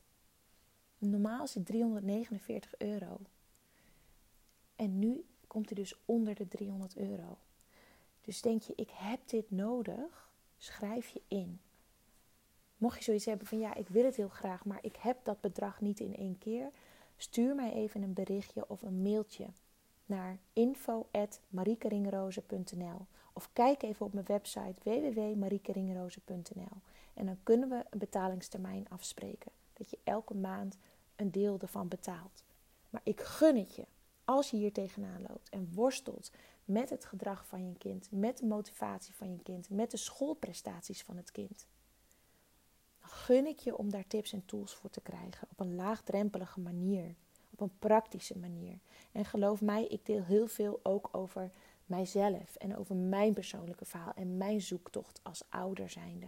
Normaal 0.98 1.44
is 1.44 1.54
het 1.54 1.66
349 1.66 2.78
euro. 2.78 3.20
En 4.76 4.98
nu 4.98 5.24
komt 5.46 5.68
hij 5.68 5.78
dus 5.78 5.94
onder 6.04 6.34
de 6.34 6.48
300 6.48 6.96
euro. 6.96 7.38
Dus 8.28 8.40
denk 8.40 8.62
je, 8.62 8.72
ik 8.76 8.90
heb 8.92 9.28
dit 9.28 9.50
nodig, 9.50 10.30
schrijf 10.56 11.08
je 11.08 11.22
in. 11.28 11.60
Mocht 12.76 12.98
je 12.98 13.04
zoiets 13.04 13.24
hebben 13.24 13.46
van 13.46 13.58
ja, 13.58 13.74
ik 13.74 13.88
wil 13.88 14.04
het 14.04 14.16
heel 14.16 14.28
graag, 14.28 14.64
maar 14.64 14.78
ik 14.82 14.96
heb 14.96 15.24
dat 15.24 15.40
bedrag 15.40 15.80
niet 15.80 16.00
in 16.00 16.16
één 16.16 16.38
keer, 16.38 16.70
stuur 17.16 17.54
mij 17.54 17.72
even 17.72 18.02
een 18.02 18.12
berichtje 18.12 18.68
of 18.68 18.82
een 18.82 19.02
mailtje 19.02 19.46
naar 20.06 20.38
info.mariekeringrozen.nl 20.52 23.06
of 23.32 23.50
kijk 23.52 23.82
even 23.82 24.06
op 24.06 24.12
mijn 24.12 24.26
website 24.26 24.80
www.mariekeringrozen.nl 24.82 26.76
en 27.14 27.26
dan 27.26 27.38
kunnen 27.42 27.68
we 27.68 27.84
een 27.90 27.98
betalingstermijn 27.98 28.88
afspreken. 28.88 29.52
Dat 29.72 29.90
je 29.90 29.98
elke 30.04 30.34
maand 30.34 30.78
een 31.16 31.30
deel 31.30 31.58
ervan 31.60 31.88
betaalt. 31.88 32.44
Maar 32.90 33.02
ik 33.04 33.20
gun 33.20 33.56
het 33.56 33.74
je 33.74 33.86
als 34.24 34.50
je 34.50 34.56
hier 34.56 34.72
tegenaan 34.72 35.22
loopt 35.28 35.48
en 35.48 35.72
worstelt 35.74 36.30
met 36.68 36.90
het 36.90 37.04
gedrag 37.04 37.46
van 37.46 37.68
je 37.68 37.76
kind, 37.78 38.10
met 38.10 38.38
de 38.38 38.46
motivatie 38.46 39.14
van 39.14 39.32
je 39.32 39.42
kind, 39.42 39.70
met 39.70 39.90
de 39.90 39.96
schoolprestaties 39.96 41.02
van 41.02 41.16
het 41.16 41.30
kind. 41.30 41.66
Dan 43.00 43.10
gun 43.10 43.46
ik 43.46 43.58
je 43.58 43.76
om 43.76 43.90
daar 43.90 44.06
tips 44.06 44.32
en 44.32 44.44
tools 44.44 44.74
voor 44.74 44.90
te 44.90 45.00
krijgen 45.00 45.48
op 45.50 45.60
een 45.60 45.74
laagdrempelige 45.74 46.60
manier 46.60 47.14
op 47.58 47.60
een 47.60 47.78
praktische 47.78 48.38
manier. 48.38 48.78
En 49.12 49.24
geloof 49.24 49.60
mij, 49.60 49.86
ik 49.86 50.06
deel 50.06 50.22
heel 50.22 50.48
veel 50.48 50.80
ook 50.82 51.08
over 51.12 51.50
mijzelf 51.86 52.56
en 52.56 52.76
over 52.76 52.96
mijn 52.96 53.32
persoonlijke 53.32 53.84
verhaal 53.84 54.12
en 54.14 54.36
mijn 54.36 54.60
zoektocht 54.60 55.20
als 55.22 55.42
ouder 55.48 55.90
zijnde. 55.90 56.26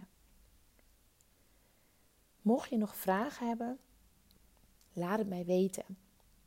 Mocht 2.43 2.71
je 2.71 2.77
nog 2.77 2.97
vragen 2.97 3.49
hebben, 3.49 3.79
laat 4.93 5.19
het 5.19 5.29
mij 5.29 5.45
weten. 5.45 5.85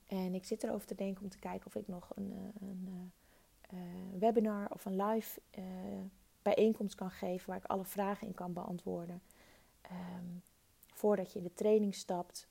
En 0.08 0.34
ik 0.34 0.46
zit 0.46 0.64
erover 0.64 0.88
te 0.88 0.96
denken 0.96 1.24
om 1.24 1.30
te 1.30 1.40
kijken 1.40 1.68
of 1.68 1.76
ik 1.76 1.88
nog 1.88 2.12
een, 2.16 2.32
eh, 2.32 2.68
een, 2.68 3.12
eh, 3.74 3.80
een 4.14 4.20
webinar 4.20 4.68
of 4.70 4.86
een 4.86 5.02
live 5.02 5.42
uh, 5.58 5.64
bijeenkomst 6.42 6.96
kan 6.96 7.12
geven 7.12 7.50
waar 7.50 7.58
ik 7.58 7.66
alle 7.66 7.86
vragen 7.86 8.28
in 8.28 8.34
kan 8.34 8.54
beantwoorden. 8.54 9.22
Ehm, 9.82 10.26
voordat 10.94 11.32
je 11.34 11.38
in 11.40 11.46
de 11.46 11.54
training 11.54 11.96
stapt, 11.96 12.48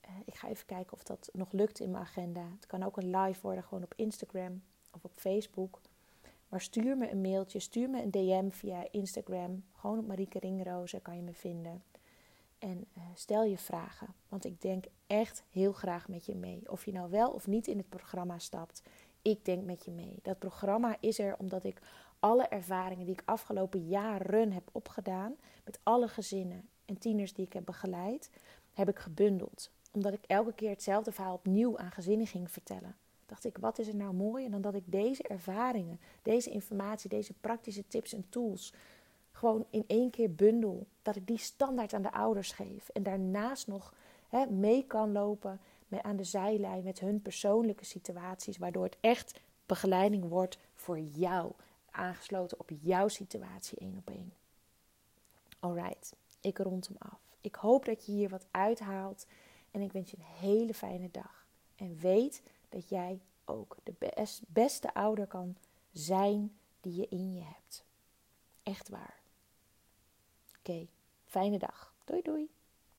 eh, 0.00 0.10
ik 0.24 0.34
ga 0.34 0.48
even 0.48 0.66
kijken 0.66 0.92
of 0.92 1.02
dat 1.02 1.30
nog 1.32 1.52
lukt 1.52 1.80
in 1.80 1.90
mijn 1.90 2.02
agenda. 2.02 2.48
Het 2.54 2.66
kan 2.66 2.82
ook 2.82 2.96
een 2.96 3.16
live 3.16 3.40
worden, 3.42 3.64
gewoon 3.64 3.84
op 3.84 3.94
Instagram 3.96 4.62
of 4.90 5.04
op 5.04 5.12
Facebook. 5.14 5.80
Maar 6.48 6.60
stuur 6.60 6.96
me 6.96 7.10
een 7.10 7.20
mailtje, 7.20 7.58
stuur 7.58 7.90
me 7.90 8.02
een 8.02 8.10
DM 8.10 8.50
via 8.50 8.86
Instagram. 8.90 9.64
Gewoon 9.72 9.98
op 9.98 10.06
Marieke 10.06 10.38
Ringrozen 10.38 11.02
kan 11.02 11.16
je 11.16 11.22
me 11.22 11.34
vinden. 11.34 11.82
En 12.58 12.86
uh, 12.96 13.02
stel 13.14 13.44
je 13.44 13.58
vragen, 13.58 14.14
want 14.28 14.44
ik 14.44 14.60
denk 14.60 14.84
echt 15.06 15.42
heel 15.50 15.72
graag 15.72 16.08
met 16.08 16.26
je 16.26 16.34
mee. 16.34 16.62
Of 16.70 16.84
je 16.84 16.92
nou 16.92 17.10
wel 17.10 17.30
of 17.30 17.46
niet 17.46 17.66
in 17.66 17.76
het 17.76 17.88
programma 17.88 18.38
stapt, 18.38 18.82
ik 19.22 19.44
denk 19.44 19.64
met 19.64 19.84
je 19.84 19.90
mee. 19.90 20.18
Dat 20.22 20.38
programma 20.38 20.96
is 21.00 21.18
er 21.18 21.34
omdat 21.38 21.64
ik 21.64 21.80
alle 22.18 22.44
ervaringen 22.44 23.04
die 23.04 23.14
ik 23.14 23.22
afgelopen 23.24 23.88
jaren 23.88 24.52
heb 24.52 24.68
opgedaan, 24.72 25.36
met 25.64 25.80
alle 25.82 26.08
gezinnen 26.08 26.68
en 26.84 26.98
tieners 26.98 27.32
die 27.32 27.46
ik 27.46 27.52
heb 27.52 27.64
begeleid, 27.64 28.30
heb 28.72 28.88
ik 28.88 28.98
gebundeld 28.98 29.70
omdat 29.92 30.12
ik 30.12 30.24
elke 30.26 30.52
keer 30.52 30.70
hetzelfde 30.70 31.12
verhaal 31.12 31.34
opnieuw 31.34 31.78
aan 31.78 31.90
gezinnen 31.90 32.26
ging 32.26 32.50
vertellen. 32.50 32.96
Dacht 33.26 33.44
ik, 33.44 33.58
wat 33.58 33.78
is 33.78 33.88
er 33.88 33.96
nou 33.96 34.14
mooier 34.14 34.50
dan 34.50 34.60
dat 34.60 34.74
ik 34.74 34.82
deze 34.86 35.22
ervaringen, 35.22 36.00
deze 36.22 36.50
informatie, 36.50 37.10
deze 37.10 37.32
praktische 37.40 37.86
tips 37.86 38.12
en 38.12 38.26
tools 38.28 38.72
gewoon 39.32 39.66
in 39.70 39.84
één 39.86 40.10
keer 40.10 40.34
bundel. 40.34 40.86
Dat 41.02 41.16
ik 41.16 41.26
die 41.26 41.38
standaard 41.38 41.92
aan 41.94 42.02
de 42.02 42.12
ouders 42.12 42.52
geef. 42.52 42.88
En 42.88 43.02
daarnaast 43.02 43.66
nog 43.66 43.94
mee 44.48 44.84
kan 44.86 45.12
lopen 45.12 45.60
aan 46.02 46.16
de 46.16 46.24
zijlijn 46.24 46.82
met 46.82 47.00
hun 47.00 47.22
persoonlijke 47.22 47.84
situaties. 47.84 48.58
Waardoor 48.58 48.84
het 48.84 48.96
echt 49.00 49.40
begeleiding 49.66 50.28
wordt 50.28 50.58
voor 50.74 50.98
jou. 50.98 51.52
Aangesloten 51.90 52.60
op 52.60 52.70
jouw 52.80 53.08
situatie 53.08 53.78
één 53.78 53.96
op 53.98 54.10
één. 54.10 54.32
Alright, 55.58 56.14
ik 56.40 56.58
rond 56.58 56.86
hem 56.86 56.96
af. 56.98 57.20
Ik 57.40 57.54
hoop 57.54 57.84
dat 57.84 58.06
je 58.06 58.12
hier 58.12 58.28
wat 58.28 58.46
uithaalt. 58.50 59.26
En 59.70 59.80
ik 59.80 59.92
wens 59.92 60.10
je 60.10 60.16
een 60.16 60.48
hele 60.48 60.74
fijne 60.74 61.10
dag. 61.10 61.46
En 61.76 61.98
weet 61.98 62.42
dat 62.68 62.88
jij 62.88 63.20
ook 63.44 63.76
de 63.82 63.94
beste 64.48 64.94
ouder 64.94 65.26
kan 65.26 65.56
zijn 65.92 66.58
die 66.80 66.94
je 66.94 67.06
in 67.08 67.34
je 67.34 67.42
hebt. 67.42 67.84
Echt 68.62 68.88
waar. 68.88 69.20
Oké, 70.58 70.86
fijne 71.24 71.58
dag. 71.58 71.94
Doei 72.04 72.22
doei. 72.22 72.50